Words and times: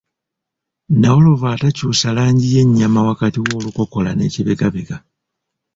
Nawolovu 1.01 1.45
atakyusa 1.55 2.07
langi 2.17 2.47
ye 2.55 2.61
nnyama 2.67 2.99
wakati 3.09 3.37
w’olukokola 3.41 4.09
n’ekibegabega. 4.13 4.97